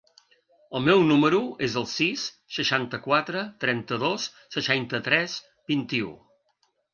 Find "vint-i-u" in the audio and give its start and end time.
5.75-6.11